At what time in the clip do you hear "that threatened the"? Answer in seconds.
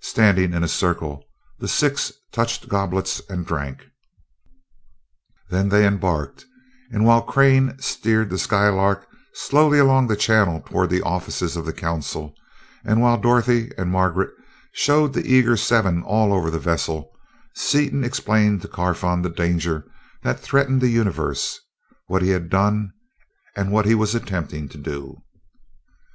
20.22-20.88